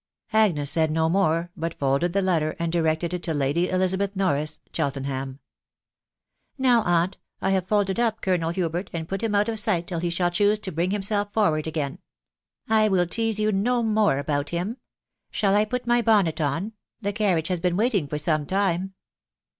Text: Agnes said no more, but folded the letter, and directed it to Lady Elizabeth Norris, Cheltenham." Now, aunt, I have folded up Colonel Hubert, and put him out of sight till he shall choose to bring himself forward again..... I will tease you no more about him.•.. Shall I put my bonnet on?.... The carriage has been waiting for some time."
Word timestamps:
Agnes 0.33 0.71
said 0.71 0.89
no 0.89 1.07
more, 1.09 1.51
but 1.55 1.77
folded 1.77 2.11
the 2.11 2.23
letter, 2.23 2.55
and 2.57 2.71
directed 2.71 3.13
it 3.13 3.21
to 3.21 3.35
Lady 3.35 3.69
Elizabeth 3.69 4.15
Norris, 4.15 4.59
Cheltenham." 4.73 5.37
Now, 6.57 6.81
aunt, 6.81 7.19
I 7.39 7.51
have 7.51 7.67
folded 7.67 7.99
up 7.99 8.19
Colonel 8.19 8.49
Hubert, 8.49 8.89
and 8.93 9.07
put 9.07 9.21
him 9.21 9.35
out 9.35 9.47
of 9.47 9.59
sight 9.59 9.85
till 9.85 9.99
he 9.99 10.09
shall 10.09 10.31
choose 10.31 10.57
to 10.61 10.71
bring 10.71 10.89
himself 10.89 11.31
forward 11.31 11.67
again..... 11.67 11.99
I 12.67 12.87
will 12.87 13.05
tease 13.05 13.39
you 13.39 13.51
no 13.51 13.83
more 13.83 14.17
about 14.17 14.49
him.•.. 14.49 14.69
Shall 15.29 15.53
I 15.55 15.65
put 15.65 15.85
my 15.85 16.01
bonnet 16.01 16.41
on?.... 16.41 16.73
The 17.01 17.13
carriage 17.13 17.49
has 17.49 17.59
been 17.59 17.77
waiting 17.77 18.07
for 18.07 18.17
some 18.17 18.47
time." 18.47 18.95